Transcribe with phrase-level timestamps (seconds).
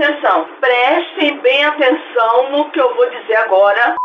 [0.00, 3.96] Atenção, prestem bem atenção no que eu vou dizer agora.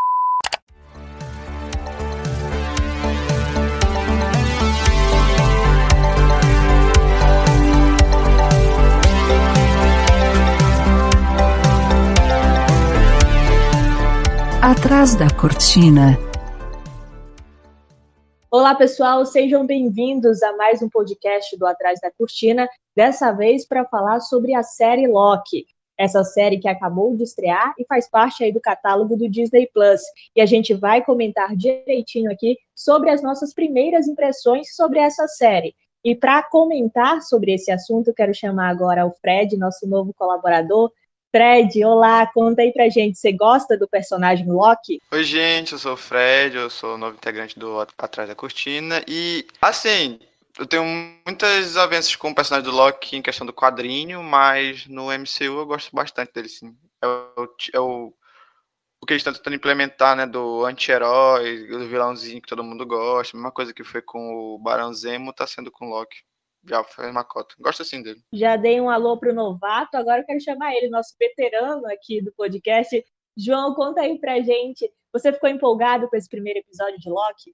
[14.63, 16.17] Atrás da cortina.
[18.49, 23.85] Olá, pessoal, sejam bem-vindos a mais um podcast do Atrás da Cortina, dessa vez para
[23.85, 25.67] falar sobre a série Loki
[25.97, 30.01] essa série que acabou de estrear e faz parte aí do catálogo do Disney Plus.
[30.35, 35.75] E a gente vai comentar direitinho aqui sobre as nossas primeiras impressões sobre essa série.
[36.03, 40.91] E para comentar sobre esse assunto, quero chamar agora o Fred, nosso novo colaborador.
[41.31, 44.99] Fred, olá, conta aí pra gente, você gosta do personagem Loki?
[45.11, 49.01] Oi, gente, eu sou o Fred, eu sou o novo integrante do Atrás da Cortina.
[49.07, 50.19] E, assim,
[50.57, 50.83] eu tenho
[51.25, 55.65] muitas desavenças com o personagem do Loki em questão do quadrinho, mas no MCU eu
[55.65, 56.77] gosto bastante dele, sim.
[57.01, 58.13] É o, é o,
[59.01, 63.35] o que eles estão tentando implementar, né, do anti-herói, do vilãozinho que todo mundo gosta,
[63.35, 66.17] a mesma coisa que foi com o Barão Zemo, tá sendo com o Loki.
[66.65, 67.55] Já foi uma cota.
[67.59, 68.21] Gosto assim dele.
[68.31, 72.31] Já dei um alô pro novato, agora eu quero chamar ele, nosso veterano aqui do
[72.31, 73.03] podcast.
[73.35, 74.89] João, conta aí pra gente.
[75.11, 77.53] Você ficou empolgado com esse primeiro episódio de Loki?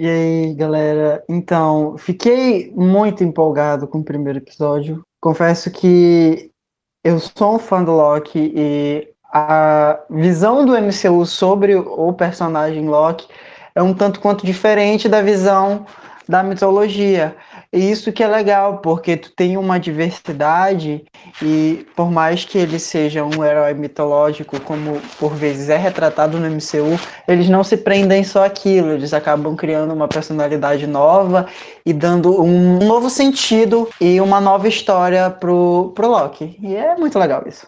[0.00, 1.24] E aí, galera?
[1.28, 5.02] Então, fiquei muito empolgado com o primeiro episódio.
[5.20, 6.52] Confesso que
[7.02, 13.26] eu sou um fã do Loki e a visão do MCU sobre o personagem Loki
[13.74, 15.84] é um tanto quanto diferente da visão
[16.28, 17.36] da mitologia.
[17.70, 21.04] E isso que é legal, porque tu tem uma diversidade
[21.42, 26.46] e por mais que ele seja um herói mitológico, como por vezes é retratado no
[26.46, 31.46] MCU, eles não se prendem só aquilo, eles acabam criando uma personalidade nova
[31.84, 36.56] e dando um novo sentido e uma nova história pro, pro Loki.
[36.62, 37.66] E é muito legal isso.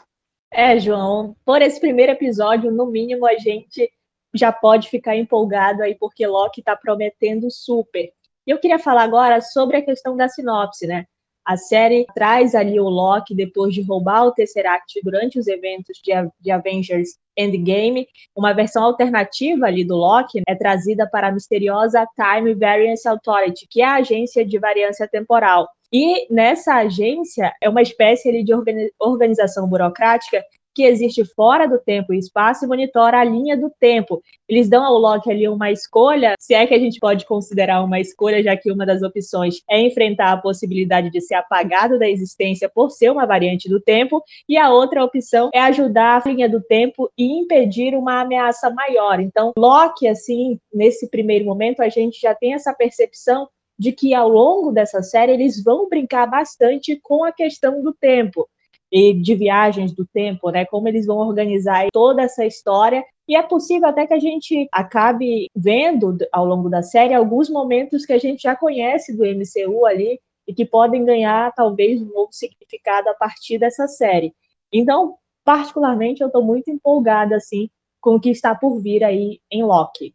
[0.51, 3.91] É, João, por esse primeiro episódio, no mínimo, a gente
[4.35, 8.11] já pode ficar empolgado aí, porque Loki tá prometendo super.
[8.47, 11.05] E eu queria falar agora sobre a questão da sinopse, né?
[11.45, 16.13] A série traz ali o Loki depois de roubar o Tesseract durante os eventos de,
[16.39, 18.07] de Avengers Endgame.
[18.37, 23.81] Uma versão alternativa ali do Loki é trazida para a misteriosa Time Variance Authority, que
[23.81, 25.67] é a agência de variância temporal.
[25.93, 28.53] E nessa agência é uma espécie ali, de
[29.01, 30.45] organização burocrática
[30.75, 34.23] que existe fora do tempo e espaço e monitora a linha do tempo.
[34.49, 38.01] Eles dão ao Loki ali uma escolha, se é que a gente pode considerar uma
[38.01, 42.69] escolha, já que uma das opções é enfrentar a possibilidade de ser apagado da existência
[42.69, 46.61] por ser uma variante do tempo, e a outra opção é ajudar a linha do
[46.61, 49.21] tempo e impedir uma ameaça maior.
[49.21, 53.49] Então, Loki, assim, nesse primeiro momento, a gente já tem essa percepção
[53.79, 58.47] de que ao longo dessa série eles vão brincar bastante com a questão do tempo
[58.91, 60.65] e de viagens do tempo, né?
[60.65, 63.05] Como eles vão organizar toda essa história.
[63.29, 68.05] E é possível até que a gente acabe vendo ao longo da série alguns momentos
[68.05, 72.33] que a gente já conhece do MCU ali e que podem ganhar talvez um novo
[72.33, 74.35] significado a partir dessa série.
[74.73, 75.15] Então,
[75.45, 77.69] particularmente, eu estou muito empolgada assim
[78.01, 80.15] com o que está por vir aí em Loki.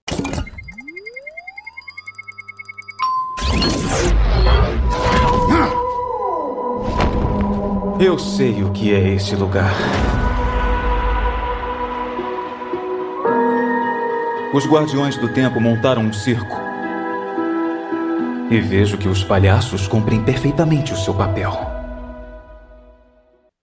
[8.05, 9.73] Eu sei o que é esse lugar.
[14.53, 16.55] Os Guardiões do Tempo montaram um circo.
[18.51, 21.51] E vejo que os palhaços cumprem perfeitamente o seu papel.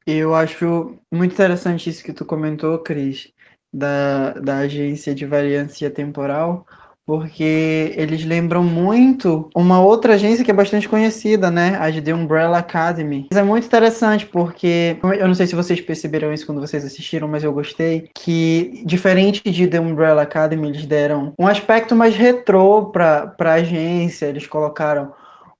[0.04, 3.32] Eu acho muito interessante isso que tu comentou, Cris,
[3.72, 6.66] da, da agência de variância temporal,
[7.06, 11.76] porque eles lembram muito uma outra agência que é bastante conhecida, né?
[11.76, 13.28] A The Umbrella Academy.
[13.30, 17.28] Mas é muito interessante porque eu não sei se vocês perceberam isso quando vocês assistiram,
[17.28, 22.86] mas eu gostei que diferente de The Umbrella Academy, eles deram um aspecto mais retrô
[22.86, 25.12] para para agência, eles colocaram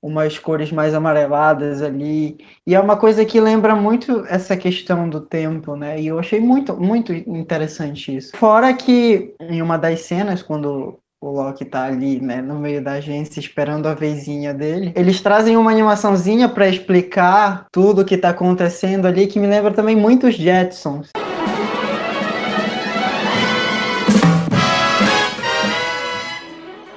[0.03, 2.37] umas cores mais amareladas ali.
[2.67, 6.01] E é uma coisa que lembra muito essa questão do tempo, né?
[6.01, 8.37] E eu achei muito, muito interessante isso.
[8.37, 12.95] Fora que em uma das cenas, quando o Loki tá ali, né, no meio da
[12.95, 14.93] agência esperando a vezinha dele.
[14.97, 19.71] Eles trazem uma animaçãozinha para explicar tudo o que tá acontecendo ali, que me lembra
[19.71, 21.11] também muito os Jetsons.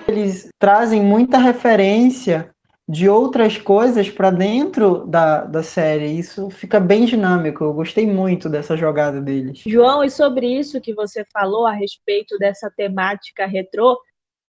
[0.07, 2.49] Eles trazem muita referência
[2.89, 6.17] de outras coisas para dentro da, da série.
[6.17, 7.63] Isso fica bem dinâmico.
[7.63, 9.61] Eu gostei muito dessa jogada deles.
[9.67, 13.99] João, e sobre isso que você falou a respeito dessa temática retrô,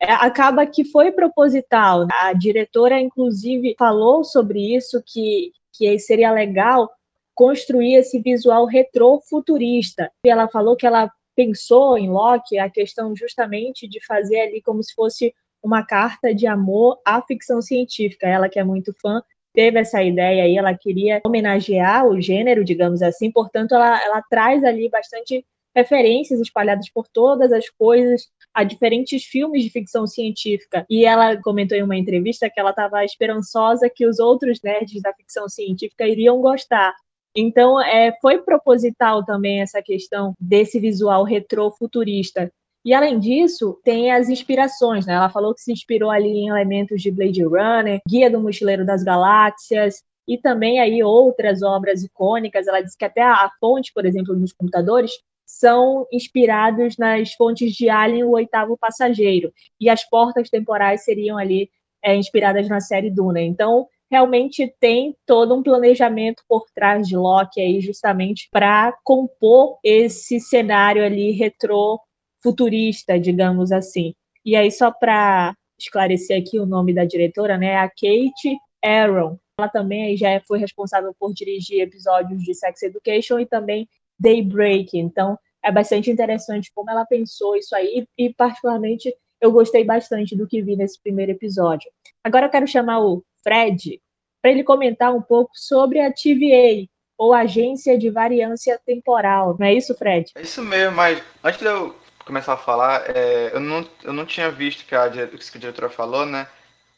[0.03, 2.07] acaba que foi proposital.
[2.21, 6.91] A diretora, inclusive, falou sobre isso, que, que seria legal
[7.35, 10.11] construir esse visual retrofuturista.
[10.25, 14.83] E ela falou que ela pensou em Locke a questão justamente de fazer ali como
[14.83, 18.27] se fosse uma carta de amor à ficção científica.
[18.27, 19.23] Ela que é muito fã
[19.53, 24.63] teve essa ideia aí, ela queria homenagear o gênero, digamos assim, portanto ela, ela traz
[24.63, 30.87] ali bastante referências espalhadas por todas as coisas a diferentes filmes de ficção científica.
[30.89, 35.13] E ela comentou em uma entrevista que ela estava esperançosa que os outros nerds da
[35.13, 36.95] ficção científica iriam gostar.
[37.37, 42.51] Então, é, foi proposital também essa questão desse visual retrofuturista.
[42.83, 45.13] E além disso, tem as inspirações, né?
[45.13, 49.03] Ela falou que se inspirou ali em elementos de Blade Runner, Guia do Mochileiro das
[49.03, 52.67] Galáxias e também aí outras obras icônicas.
[52.67, 55.13] Ela disse que até a fonte, por exemplo, dos computadores
[55.47, 61.71] são inspirados nas fontes de Alien, o oitavo passageiro, e as portas temporais seriam ali
[62.03, 63.41] é, inspiradas na série Duna.
[63.41, 70.41] Então, realmente tem todo um planejamento por trás de Loki aí, justamente para compor esse
[70.41, 72.01] cenário ali retrô
[72.43, 74.15] futurista, digamos assim.
[74.45, 79.39] E aí, só para esclarecer aqui o nome da diretora, né, a Kate Aaron.
[79.59, 83.89] Ela também já foi responsável por dirigir episódios de Sex Education e também
[84.19, 84.97] Daybreak.
[84.99, 90.47] Então, é bastante interessante como ela pensou isso aí e, particularmente, eu gostei bastante do
[90.47, 91.91] que vi nesse primeiro episódio.
[92.23, 94.01] Agora eu quero chamar o Fred
[94.41, 99.57] para ele comentar um pouco sobre a TVA, ou Agência de Variância Temporal.
[99.59, 100.31] Não é isso, Fred?
[100.37, 104.27] É isso mesmo, mas antes de eu começar a falar, é, eu, não, eu não
[104.27, 106.47] tinha visto que a, que a diretora falou, né?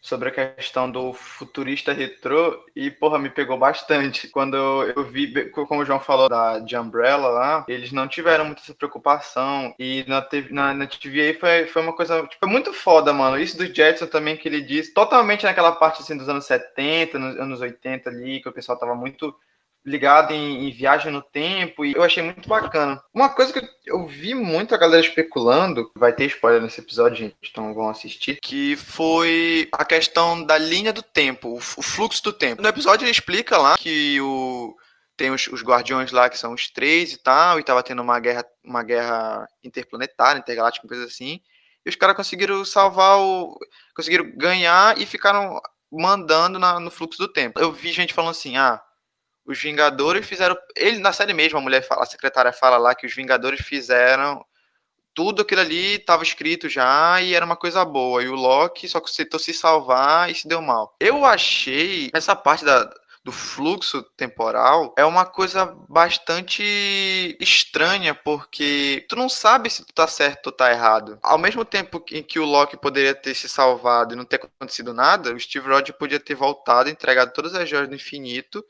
[0.01, 4.29] Sobre a questão do futurista retrô e, porra, me pegou bastante.
[4.29, 8.63] Quando eu vi, como o João falou da, de Umbrella lá, eles não tiveram muita
[8.63, 13.13] essa preocupação e na, TV, na, na TVA foi, foi uma coisa, tipo, muito foda,
[13.13, 13.39] mano.
[13.39, 17.37] Isso do Jetson também que ele disse, totalmente naquela parte, assim, dos anos 70, nos
[17.37, 19.35] anos 80 ali, que o pessoal tava muito
[19.89, 23.03] ligado em, em, viagem no tempo e eu achei muito bacana.
[23.13, 27.37] Uma coisa que eu vi muito a galera especulando, vai ter spoiler nesse episódio, gente,
[27.51, 32.33] então vão assistir, que foi a questão da linha do tempo, o, o fluxo do
[32.33, 32.63] tempo.
[32.63, 34.75] No episódio ele explica lá que o
[35.17, 38.21] tem os, os, guardiões lá que são os três e tal, e tava tendo uma
[38.21, 41.41] guerra, uma guerra interplanetária, intergaláctica, coisa assim.
[41.85, 43.59] E os caras conseguiram salvar o.
[43.97, 45.61] conseguiram ganhar e ficaram
[45.91, 47.59] mandando na, no fluxo do tempo.
[47.59, 48.81] Eu vi gente falando assim, ah,
[49.49, 50.57] os Vingadores fizeram.
[50.77, 54.45] Ele, na série mesmo, a mulher fala, a secretária fala lá que os Vingadores fizeram.
[55.15, 58.23] Tudo aquilo ali estava escrito já e era uma coisa boa.
[58.23, 60.95] E o Loki só aceitou se salvar e se deu mal.
[61.01, 62.89] Eu achei essa parte da,
[63.25, 66.63] do fluxo temporal é uma coisa bastante
[67.41, 71.19] estranha, porque tu não sabe se tu tá certo ou tá errado.
[71.23, 74.93] Ao mesmo tempo em que o Loki poderia ter se salvado e não ter acontecido
[74.95, 78.65] nada, o Steve Rogers podia ter voltado, entregado todas as joias do infinito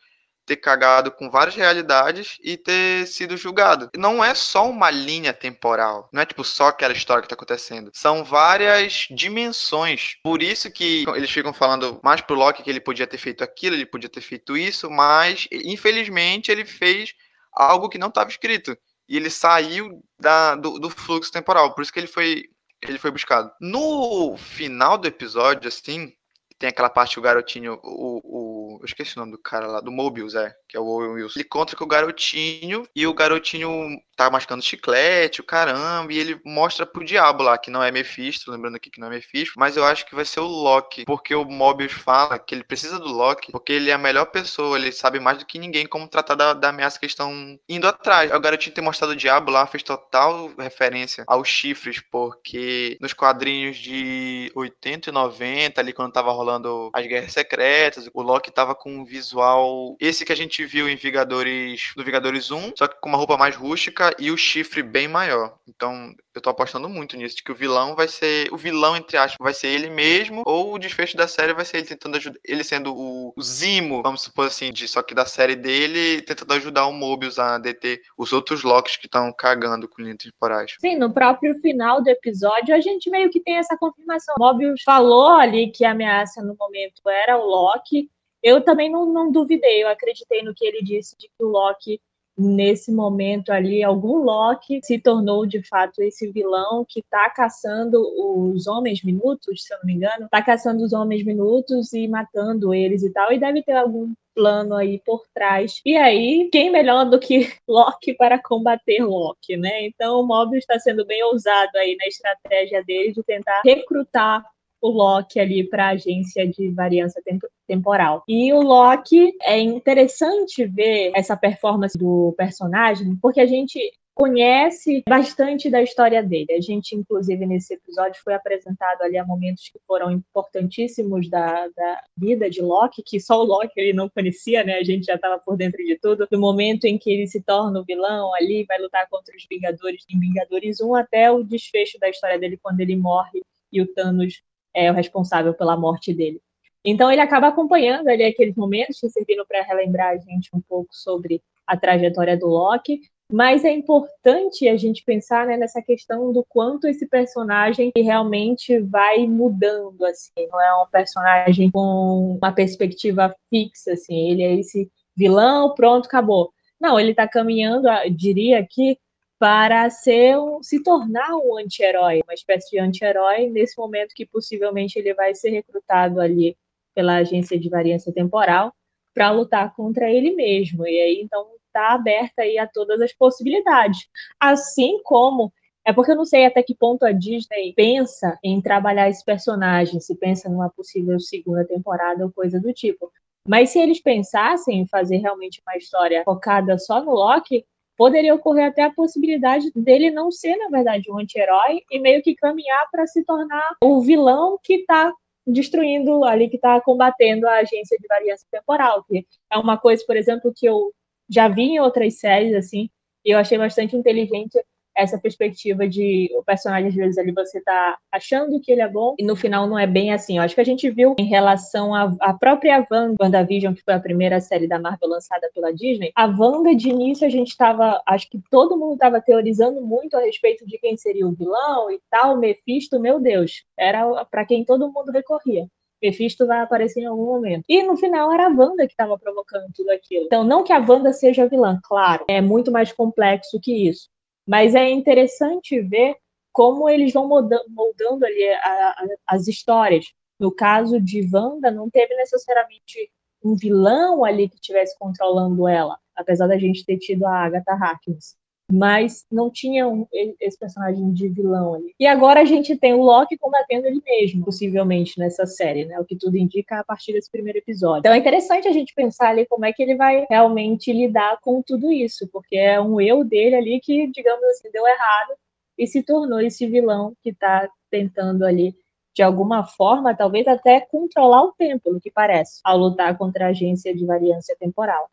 [0.48, 3.90] ter cagado com várias realidades e ter sido julgado.
[3.96, 7.90] Não é só uma linha temporal, não é tipo só aquela história que tá acontecendo.
[7.94, 10.16] São várias dimensões.
[10.22, 13.76] Por isso que eles ficam falando mais pro Loki que ele podia ter feito aquilo,
[13.76, 17.14] ele podia ter feito isso, mas infelizmente ele fez
[17.52, 18.76] algo que não estava escrito.
[19.08, 22.44] E ele saiu da, do, do fluxo temporal, por isso que ele foi
[22.80, 23.50] ele foi buscado.
[23.60, 26.12] No final do episódio, assim,
[26.58, 29.80] tem aquela parte que o garotinho, o, o, eu esqueci o nome do cara lá,
[29.80, 31.38] do Mobius, é, que é o Owen Wilson.
[31.38, 33.70] Ele encontra com o garotinho e o garotinho
[34.18, 38.50] tá mascando chiclete, o caramba, e ele mostra pro diabo lá, que não é Mephisto,
[38.50, 41.32] lembrando aqui que não é Mephisto, mas eu acho que vai ser o Loki, porque
[41.36, 44.90] o Mobius fala que ele precisa do Loki, porque ele é a melhor pessoa, ele
[44.90, 48.32] sabe mais do que ninguém como tratar da, da ameaça que estão indo atrás.
[48.32, 53.76] O garotinho ter mostrado o diabo lá fez total referência aos chifres, porque nos quadrinhos
[53.76, 58.92] de 80 e 90, ali quando tava rolando as guerras secretas, o Loki tava com
[58.92, 63.08] um visual, esse que a gente viu em Vingadores, do Vingadores 1, só que com
[63.08, 65.58] uma roupa mais rústica, e o chifre bem maior.
[65.68, 68.52] Então, eu tô apostando muito nisso, de que o vilão vai ser.
[68.52, 71.78] O vilão, entre aspas, vai ser ele mesmo, ou o desfecho da série vai ser
[71.78, 72.38] ele tentando ajudar.
[72.44, 76.52] Ele sendo o, o Zimo, vamos supor assim, de, só que da série dele, tentando
[76.54, 80.74] ajudar o Mobius a deter os outros Locks que estão cagando com linhas temporais.
[80.80, 84.34] Sim, no próprio final do episódio, a gente meio que tem essa confirmação.
[84.38, 88.10] O Mobius falou ali que a ameaça no momento era o Loki.
[88.42, 92.00] Eu também não, não duvidei, eu acreditei no que ele disse de que o Loki
[92.38, 98.68] nesse momento ali, algum Loki se tornou de fato esse vilão que está caçando os
[98.68, 103.02] homens minutos, se eu não me engano, está caçando os homens minutos e matando eles
[103.02, 105.80] e tal, e deve ter algum plano aí por trás.
[105.84, 109.86] E aí, quem melhor do que Loki para combater Loki, né?
[109.86, 114.44] Então o Mobius está sendo bem ousado aí na estratégia dele de tentar recrutar
[114.80, 117.22] o Loki ali para a agência de variância
[117.66, 118.22] temporal.
[118.28, 123.78] E o Loki é interessante ver essa performance do personagem, porque a gente
[124.18, 126.52] conhece bastante da história dele.
[126.52, 132.02] A gente, inclusive, nesse episódio foi apresentado ali a momentos que foram importantíssimos da, da
[132.16, 134.78] vida de Loki, que só o Loki ele não conhecia, né?
[134.78, 136.26] A gente já estava por dentro de tudo.
[136.28, 140.04] Do momento em que ele se torna o vilão ali, vai lutar contra os Vingadores
[140.10, 143.40] em Vingadores 1, até o desfecho da história dele quando ele morre
[143.72, 144.42] e o Thanos
[144.74, 146.40] é o responsável pela morte dele.
[146.84, 150.88] Então ele acaba acompanhando ali aqueles momentos que serviram para relembrar a gente um pouco
[150.92, 156.42] sobre a trajetória do Loki, mas é importante a gente pensar né, nessa questão do
[156.48, 163.92] quanto esse personagem realmente vai mudando, assim, não é um personagem com uma perspectiva fixa,
[163.92, 166.50] assim, ele é esse vilão, pronto, acabou.
[166.80, 168.98] Não, ele está caminhando, diria aqui,
[169.38, 174.98] para ser um, se tornar um anti-herói, uma espécie de anti-herói nesse momento que possivelmente
[174.98, 176.56] ele vai ser recrutado ali
[176.94, 178.72] pela agência de variância temporal
[179.14, 180.86] para lutar contra ele mesmo.
[180.86, 184.08] E aí então está aberta aí a todas as possibilidades.
[184.40, 185.52] Assim como
[185.84, 190.00] é porque eu não sei até que ponto a Disney pensa em trabalhar esse personagem,
[190.00, 193.10] se pensa numa possível segunda temporada ou coisa do tipo.
[193.46, 197.64] Mas se eles pensassem em fazer realmente uma história focada só no Loki,
[197.98, 202.36] poderia ocorrer até a possibilidade dele não ser, na verdade, um anti-herói e meio que
[202.36, 205.12] caminhar para se tornar o vilão que está
[205.44, 210.16] destruindo ali, que está combatendo a agência de variância temporal, que é uma coisa, por
[210.16, 210.92] exemplo, que eu
[211.28, 212.88] já vi em outras séries, assim,
[213.24, 214.56] e eu achei bastante inteligente
[214.98, 219.14] essa perspectiva de o personagem, às vezes, ali você tá achando que ele é bom
[219.16, 220.38] e no final não é bem assim.
[220.38, 224.00] Eu acho que a gente viu em relação à própria Wanda, WandaVision, que foi a
[224.00, 226.10] primeira série da Marvel lançada pela Disney.
[226.16, 230.20] A Wanda, de início, a gente estava, acho que todo mundo estava teorizando muito a
[230.20, 232.36] respeito de quem seria o vilão e tal.
[232.36, 235.66] Mephisto, meu Deus, era para quem todo mundo recorria.
[236.02, 237.64] Mephisto vai aparecer em algum momento.
[237.68, 240.26] E no final era a Wanda que estava provocando tudo aquilo.
[240.26, 244.08] Então, não que a Wanda seja vilã, claro, é muito mais complexo que isso.
[244.48, 246.16] Mas é interessante ver
[246.50, 250.06] como eles vão moldando, moldando ali a, a, as histórias.
[250.40, 253.10] No caso de Wanda, não teve necessariamente
[253.44, 258.36] um vilão ali que estivesse controlando ela, apesar da gente ter tido a Agatha Harkness
[258.70, 261.94] mas não tinha um, esse personagem de vilão ali.
[261.98, 265.98] E agora a gente tem o Loki combatendo ele mesmo, possivelmente, nessa série, né?
[265.98, 268.00] O que tudo indica a partir desse primeiro episódio.
[268.00, 271.62] Então é interessante a gente pensar ali como é que ele vai realmente lidar com
[271.62, 275.34] tudo isso, porque é um eu dele ali que, digamos assim, deu errado
[275.78, 278.74] e se tornou esse vilão que está tentando ali
[279.14, 283.48] de alguma forma, talvez até controlar o tempo, no que parece, ao lutar contra a
[283.48, 285.10] agência de variância temporal.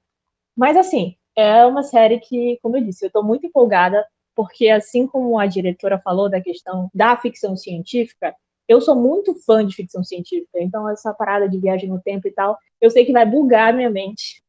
[0.55, 5.07] Mas assim, é uma série que, como eu disse, eu estou muito empolgada, porque assim
[5.07, 8.35] como a diretora falou da questão da ficção científica,
[8.67, 12.31] eu sou muito fã de ficção científica, então essa parada de viagem no tempo e
[12.31, 14.41] tal, eu sei que vai bugar minha mente,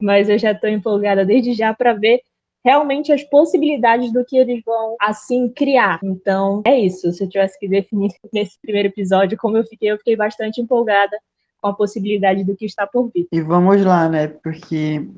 [0.00, 2.20] mas eu já estou empolgada desde já para ver
[2.64, 6.00] realmente as possibilidades do que eles vão assim criar.
[6.02, 7.12] Então, é isso.
[7.12, 11.16] Se eu tivesse que definir nesse primeiro episódio como eu fiquei, eu fiquei bastante empolgada
[11.60, 13.28] com a possibilidade do que está por vir.
[13.32, 14.28] E vamos lá, né?
[14.28, 15.08] Porque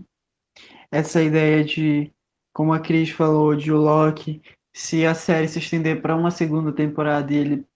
[0.91, 2.13] essa ideia de,
[2.53, 4.43] como a Cris falou, de o Loki,
[4.73, 7.67] se a série se estender para uma segunda temporada e ele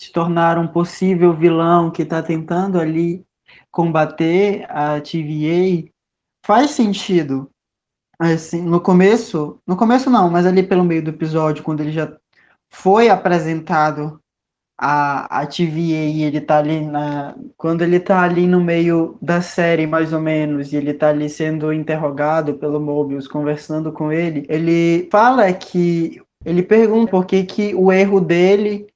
[0.00, 3.26] se tornar um possível vilão que está tentando ali
[3.70, 5.90] combater a TVA,
[6.44, 7.50] faz sentido.
[8.18, 12.16] Assim, no começo, no começo não, mas ali pelo meio do episódio, quando ele já
[12.70, 14.20] foi apresentado
[14.78, 17.34] a, a TVA ele tá ali na.
[17.56, 21.28] Quando ele tá ali no meio da série, mais ou menos, e ele tá ali
[21.28, 26.22] sendo interrogado pelo Mobius, conversando com ele, ele fala que.
[26.44, 28.86] Ele pergunta por que, que o erro dele.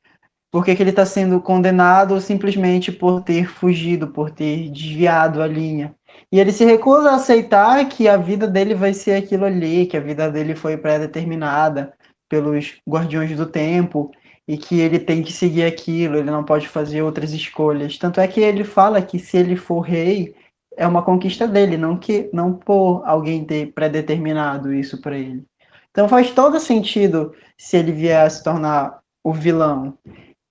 [0.52, 5.46] Por que, que ele está sendo condenado simplesmente por ter fugido, por ter desviado a
[5.46, 5.94] linha.
[6.30, 9.96] E ele se recusa a aceitar que a vida dele vai ser aquilo ali, que
[9.96, 11.94] a vida dele foi pré-determinada
[12.28, 14.12] pelos Guardiões do Tempo
[14.46, 17.96] e que ele tem que seguir aquilo, ele não pode fazer outras escolhas.
[17.96, 20.34] Tanto é que ele fala que se ele for rei,
[20.76, 25.44] é uma conquista dele, não que não por alguém ter predeterminado isso para ele.
[25.90, 29.96] Então faz todo sentido se ele vier a se tornar o vilão.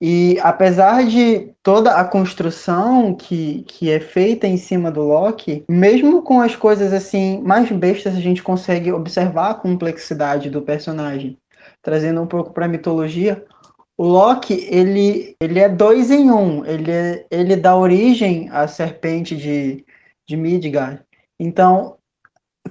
[0.00, 6.22] E apesar de toda a construção que, que é feita em cima do Loki, mesmo
[6.22, 11.38] com as coisas assim mais bestas, a gente consegue observar a complexidade do personagem.
[11.80, 13.44] Trazendo um pouco para a mitologia,
[14.02, 16.66] o Loki, ele, ele é dois em um.
[16.66, 19.84] Ele, é, ele dá origem à serpente de,
[20.26, 21.00] de Midgard.
[21.38, 21.96] Então,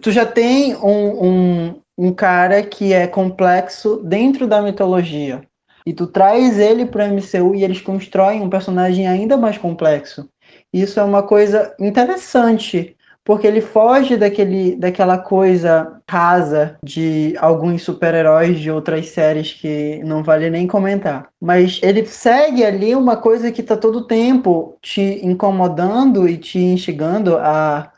[0.01, 5.41] tu já tem um, um, um cara que é complexo dentro da mitologia.
[5.85, 10.27] e tu traz ele pro MCU e eles constroem um personagem ainda mais complexo.
[10.73, 12.93] Isso é uma coisa interessante,
[13.23, 20.23] porque ele foge daquele, daquela coisa rasa de alguns super-heróis de outras séries que não
[20.23, 21.29] vale nem comentar.
[21.39, 27.37] Mas ele segue ali uma coisa que está todo tempo te incomodando e te instigando
[27.37, 27.91] a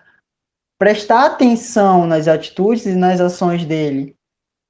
[0.77, 4.15] prestar atenção nas atitudes e nas ações dele.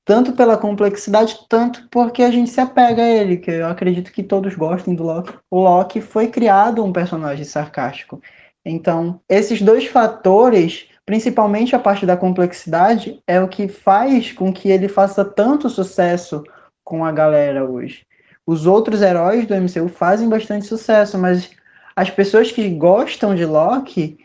[0.05, 4.21] Tanto pela complexidade, tanto porque a gente se apega a ele, que eu acredito que
[4.21, 5.33] todos gostem do Loki.
[5.49, 8.21] O Loki foi criado um personagem sarcástico.
[8.65, 14.69] Então, esses dois fatores, principalmente a parte da complexidade, é o que faz com que
[14.69, 16.43] ele faça tanto sucesso
[16.83, 18.05] com a galera hoje.
[18.45, 21.51] Os outros heróis do MCU fazem bastante sucesso, mas
[21.95, 24.17] as pessoas que gostam de Loki,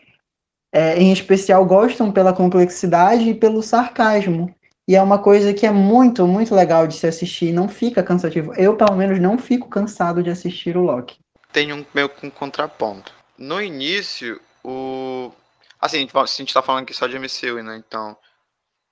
[0.73, 4.55] é, em especial, gostam pela complexidade e pelo sarcasmo.
[4.89, 8.55] E é uma coisa que é muito, muito legal de se assistir, não fica cansativo.
[8.55, 11.19] Eu, pelo menos, não fico cansado de assistir o Loki.
[11.53, 15.33] Tem um meio com um contraponto no início, o.
[15.81, 17.77] Assim, a gente tá falando aqui só de MCU, né?
[17.77, 18.17] Então.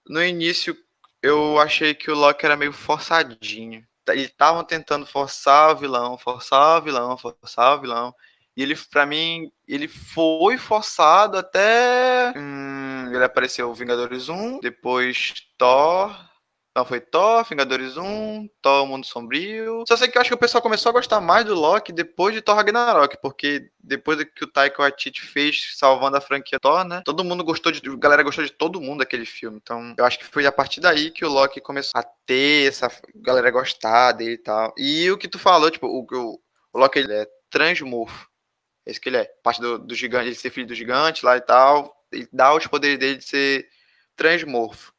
[0.08, 0.76] No início,
[1.20, 3.84] eu achei que o Loki era meio forçadinho.
[4.08, 8.14] Eles estavam tentando forçar o vilão, forçar o vilão, forçar o vilão.
[8.56, 12.32] E ele, pra mim, ele foi forçado até.
[12.36, 16.16] Hum, ele apareceu Vingadores 1, depois Thor,
[16.76, 19.82] então foi Thor, Vingadores 1, Thor Mundo Sombrio.
[19.88, 22.34] Só sei que eu acho que o pessoal começou a gostar mais do Loki depois
[22.34, 27.00] de Thor Ragnarok, porque depois que o Taika Waititi fez salvando a franquia Thor, né?
[27.02, 29.56] Todo mundo gostou de, a galera gostou de todo mundo daquele filme.
[29.56, 32.90] Então, eu acho que foi a partir daí que o Loki começou a ter essa
[33.14, 34.74] galera gostar dele e tal.
[34.76, 36.40] E o que tu falou, tipo, o, o,
[36.74, 38.28] o Loki ele é transmorfo.
[38.84, 39.24] É isso que ele é.
[39.42, 41.96] Parte do, do gigante, ele ser filho do gigante lá e tal.
[42.12, 43.66] Ele dá os poderes dele de ser
[44.14, 44.94] transmorfo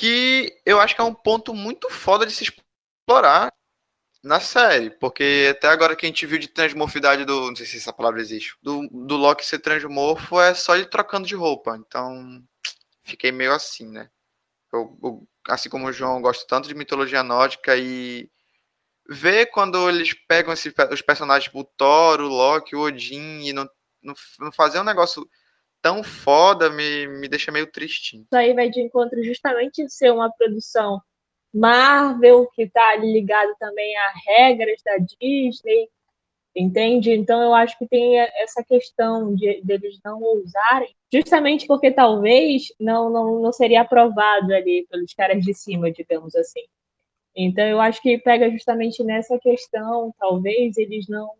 [0.00, 3.52] que eu acho que é um ponto muito foda de se explorar
[4.22, 7.76] na série, porque até agora que a gente viu de transmorfidade do, não sei se
[7.76, 12.42] essa palavra existe, do, do Loki ser transmorfo é só ele trocando de roupa, então
[13.02, 14.08] fiquei meio assim, né?
[14.72, 18.30] Eu, eu, assim como o João, gosto tanto de mitologia nórdica e
[19.06, 23.68] ver quando eles pegam os personagens tipo o Thor, o Loki, o Odin e não,
[24.02, 25.28] não, não fazer um negócio
[25.82, 28.22] tão foda me, me deixa meio tristinho.
[28.22, 31.00] Isso aí vai de encontro justamente ser uma produção
[31.52, 35.88] Marvel, que está ligado também a regras da Disney,
[36.54, 37.10] entende?
[37.12, 43.10] Então eu acho que tem essa questão de deles não ousarem, justamente porque talvez não,
[43.10, 46.62] não, não seria aprovado ali pelos caras de cima, digamos assim.
[47.34, 51.32] Então eu acho que pega justamente nessa questão, talvez eles não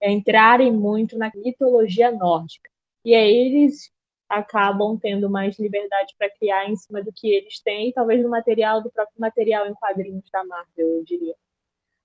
[0.00, 2.70] entrarem muito na mitologia nórdica.
[3.08, 3.90] E aí eles
[4.28, 8.82] acabam tendo mais liberdade para criar em cima do que eles têm, talvez no material
[8.82, 11.34] do próprio material em quadrinhos da Marvel, eu diria.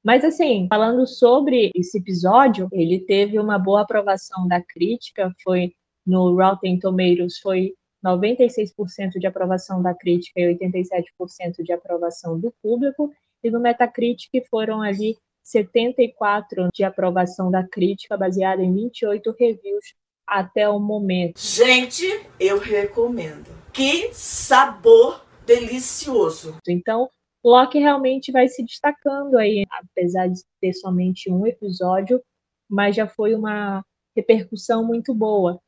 [0.01, 5.73] Mas assim, falando sobre esse episódio, ele teve uma boa aprovação da crítica, foi
[6.07, 13.11] no Rotten Tomatoes foi 96% de aprovação da crítica e 87% de aprovação do público,
[13.43, 20.67] e no Metacritic foram ali 74 de aprovação da crítica, baseada em 28 reviews até
[20.67, 21.39] o momento.
[21.39, 22.05] Gente,
[22.39, 23.49] eu recomendo.
[23.71, 26.57] Que sabor delicioso.
[26.67, 27.09] Então,
[27.43, 32.21] Loki realmente vai se destacando aí, apesar de ter somente um episódio,
[32.69, 33.83] mas já foi uma
[34.15, 35.59] repercussão muito boa.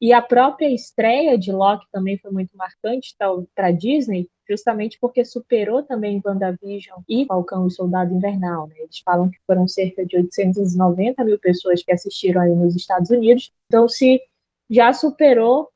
[0.00, 3.14] E a própria estreia de Loki também foi muito marcante
[3.54, 8.66] para Disney, justamente porque superou também WandaVision e Falcão e Soldado Invernal.
[8.68, 8.74] Né?
[8.78, 13.52] Eles falam que foram cerca de 890 mil pessoas que assistiram aí nos Estados Unidos.
[13.66, 14.20] Então, se
[14.68, 15.70] já superou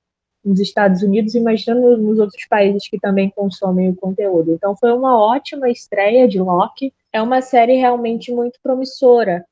[0.44, 4.52] nos Estados Unidos, imaginando nos outros países que também consomem o conteúdo.
[4.52, 6.92] Então, foi uma ótima estreia de Loki.
[7.12, 9.44] É uma série realmente muito promissora.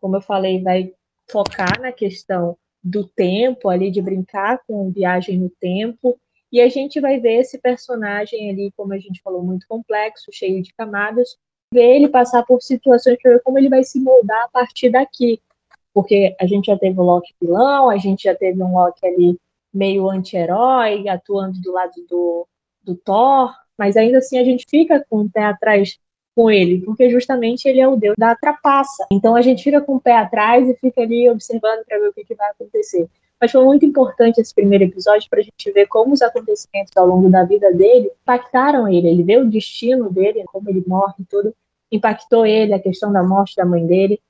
[0.00, 0.92] Como eu falei, vai
[1.30, 6.18] focar na questão do tempo ali, de brincar com viagem no tempo,
[6.50, 10.62] e a gente vai ver esse personagem ali, como a gente falou, muito complexo, cheio
[10.62, 11.36] de camadas,
[11.72, 15.40] ver ele passar por situações para ver como ele vai se moldar a partir daqui.
[15.92, 19.38] Porque a gente já teve o Loki vilão, a gente já teve um Loki ali
[19.72, 22.46] meio anti-herói, atuando do lado do,
[22.82, 25.98] do Thor, mas ainda assim a gente fica com o pé atrás
[26.38, 29.04] com ele, porque justamente ele é o deus da trapaça.
[29.10, 32.12] Então a gente fica com o pé atrás e fica ali observando para ver o
[32.12, 33.08] que, que, vai acontecer.
[33.40, 37.08] Mas foi muito importante esse primeiro episódio para a gente ver como os acontecimentos ao
[37.08, 39.08] longo da vida dele impactaram ele.
[39.08, 41.52] Ele vê o destino dele, como ele morre e tudo,
[41.90, 44.20] impactou ele, a questão da morte da mãe dele.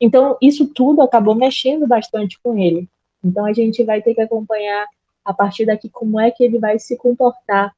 [0.00, 2.88] Então isso tudo acabou mexendo bastante com ele.
[3.24, 4.86] Então a gente vai ter que acompanhar
[5.24, 7.74] a partir daqui como é que ele vai se comportar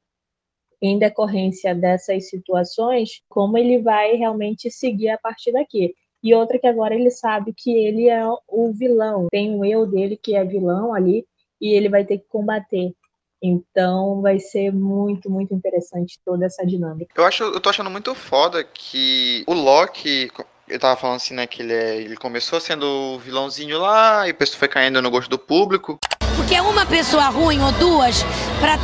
[0.81, 5.93] em decorrência dessas situações, como ele vai realmente seguir a partir daqui.
[6.21, 10.17] E outra que agora ele sabe que ele é o vilão, tem um eu dele
[10.21, 11.25] que é vilão ali
[11.61, 12.93] e ele vai ter que combater.
[13.41, 17.13] Então vai ser muito, muito interessante toda essa dinâmica.
[17.15, 20.29] Eu acho, eu tô achando muito foda que o Loki,
[20.67, 24.31] eu tava falando assim, né, que ele, é, ele começou sendo o vilãozinho lá e
[24.31, 25.97] o pessoal foi caindo no gosto do público.
[26.35, 28.23] Porque é uma pessoa ruim ou duas
[28.59, 28.77] para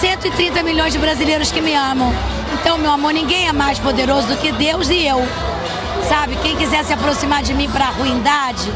[0.00, 2.12] 130 milhões de brasileiros que me amam.
[2.60, 5.18] Então, meu amor, ninguém é mais poderoso do que Deus e eu.
[6.08, 8.70] Sabe, quem quiser se aproximar de mim para ruindade,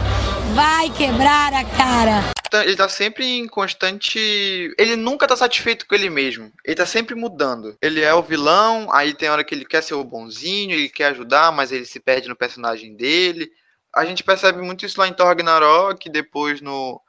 [0.55, 2.39] vai quebrar a cara.
[2.51, 4.75] Tá, ele tá sempre em constante.
[4.79, 6.51] Ele nunca tá satisfeito com ele mesmo.
[6.65, 7.77] Ele tá sempre mudando.
[7.83, 11.07] Ele é o vilão, aí tem hora que ele quer ser o bonzinho, ele quer
[11.07, 13.51] ajudar, mas ele se perde no personagem dele.
[13.95, 17.01] A gente percebe muito isso lá em Thor Ragnarok, depois no,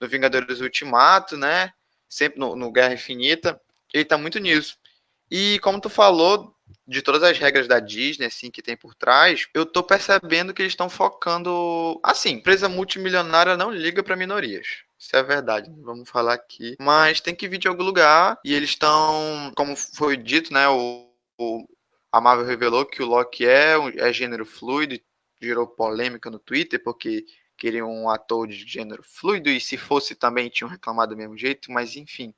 [0.00, 1.72] no Vingadores Ultimato, né?
[2.08, 3.60] Sempre no, no Guerra Infinita.
[3.92, 4.78] Ele tá muito nisso.
[5.30, 6.54] E como tu falou,
[6.86, 10.62] de todas as regras da Disney, assim, que tem por trás, eu tô percebendo que
[10.62, 12.00] eles estão focando.
[12.02, 14.84] Assim, empresa multimilionária não liga para minorias.
[14.98, 16.76] Isso é verdade, vamos falar aqui.
[16.80, 20.68] Mas tem que vir de algum lugar e eles estão, como foi dito, né?
[20.68, 21.68] O, o,
[22.10, 24.98] a Marvel revelou que o Loki é, é gênero fluido,
[25.40, 27.24] gerou polêmica no Twitter, porque
[27.58, 31.70] queriam um ator de gênero fluido e se fosse também tinham reclamado do mesmo jeito,
[31.72, 32.32] mas enfim.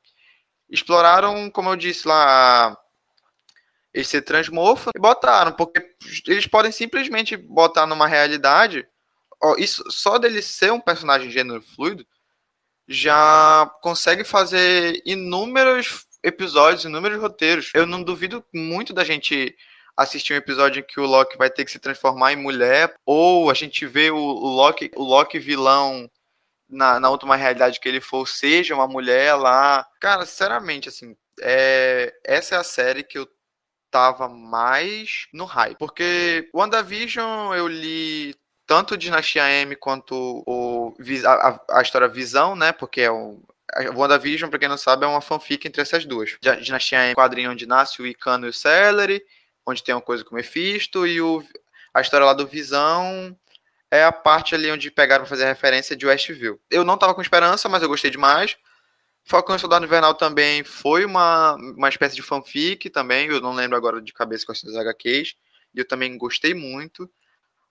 [0.68, 2.76] Exploraram, como eu disse lá,
[3.92, 5.94] eles se transmorfam e botaram, porque
[6.26, 8.86] eles podem simplesmente botar numa realidade.
[9.42, 12.06] Ó, isso só dele ser um personagem gênero fluido
[12.88, 17.70] já consegue fazer inúmeros episódios, inúmeros roteiros.
[17.72, 19.56] Eu não duvido muito da gente
[19.96, 23.50] assistir um episódio em que o Loki vai ter que se transformar em mulher, ou
[23.50, 26.10] a gente vê o, o Loki, o Loki vilão
[26.68, 29.86] na, na última realidade que ele for, seja uma mulher lá.
[30.00, 33.28] Cara, sinceramente, assim, é, essa é a série que eu
[33.90, 35.76] tava mais no hype.
[35.76, 38.34] Porque WandaVision eu li
[38.66, 40.94] tanto Dinastia M quanto o,
[41.26, 42.70] a, a história Visão, né?
[42.72, 43.42] Porque é o,
[43.96, 46.36] WandaVision, pra quem não sabe, é uma fanfic entre essas duas.
[46.60, 49.22] Dinastia M, quadrinho onde nasce o Icano e o Celery,
[49.66, 51.42] onde tem uma coisa com o Mephisto, e o,
[51.94, 53.36] a história lá do Visão
[53.90, 56.60] é a parte ali onde pegaram fazer referência de Westview.
[56.70, 58.56] Eu não tava com esperança, mas eu gostei demais.
[59.24, 63.76] Falcão e Soldado Invernal também foi uma, uma espécie de fanfic também, eu não lembro
[63.76, 65.34] agora de cabeça quais são as HQs,
[65.74, 67.10] e eu também gostei muito.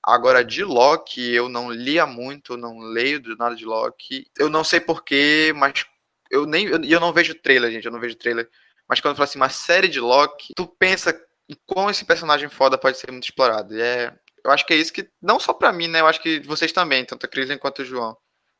[0.01, 4.27] Agora, de Loki, eu não lia muito, não leio nada de Loki.
[4.37, 5.85] Eu não sei porquê, mas
[6.31, 8.49] eu nem eu, eu não vejo trailer, gente, eu não vejo trailer.
[8.87, 11.13] Mas quando fala assim, uma série de Loki, tu pensa
[11.49, 13.75] em como esse personagem foda pode ser muito explorado.
[13.75, 14.13] E é,
[14.45, 16.01] eu acho que é isso que, não só para mim, né?
[16.01, 18.15] Eu acho que vocês também, tanto a Cris quanto o João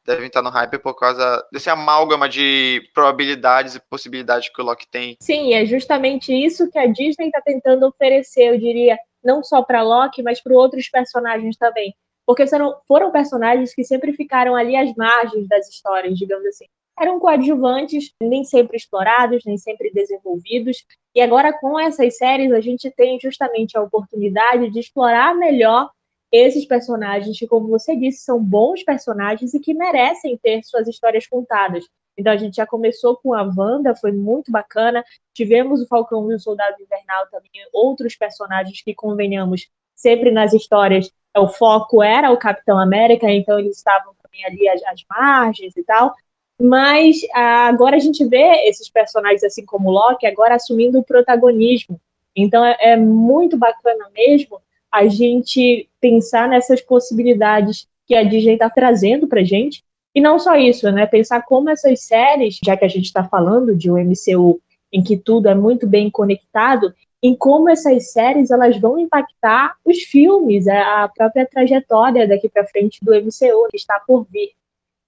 [0.06, 4.88] devem estar no hype por causa desse amálgama de probabilidades e possibilidades que o Loki
[4.90, 5.16] tem.
[5.22, 9.84] Sim, é justamente isso que a Disney está tentando oferecer, eu diria, não só para
[9.84, 11.94] Loki, mas para outros personagens também.
[12.26, 12.46] Porque
[12.88, 16.66] foram personagens que sempre ficaram ali às margens das histórias, digamos assim.
[17.00, 20.86] Eram coadjuvantes, nem sempre explorados, nem sempre desenvolvidos.
[21.16, 25.90] E agora, com essas séries, a gente tem justamente a oportunidade de explorar melhor
[26.32, 31.26] esses personagens que, como você disse, são bons personagens e que merecem ter suas histórias
[31.26, 31.86] contadas.
[32.20, 35.04] Então a gente já começou com a Wanda, foi muito bacana.
[35.34, 41.10] Tivemos o Falcão e o Soldado Invernal também, outros personagens que convenhamos sempre nas histórias.
[41.38, 45.84] O foco era o Capitão América, então eles estavam também ali às, às margens e
[45.84, 46.14] tal.
[46.62, 52.00] Mas agora a gente vê esses personagens, assim como Loki, agora assumindo o protagonismo.
[52.36, 54.60] Então é, é muito bacana mesmo
[54.92, 59.84] a gente pensar nessas possibilidades que a Disney está trazendo para gente.
[60.14, 61.06] E não só isso, né?
[61.06, 64.60] Pensar como essas séries, já que a gente está falando de um MCU
[64.92, 70.00] em que tudo é muito bem conectado, em como essas séries elas vão impactar os
[70.00, 74.52] filmes, a própria trajetória daqui para frente do MCU que está por vir.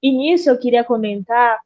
[0.02, 1.60] E nisso eu queria comentar